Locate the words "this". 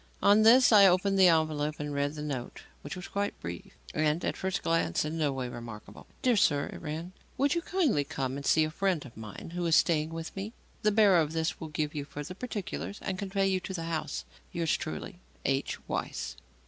0.41-0.71, 11.33-11.59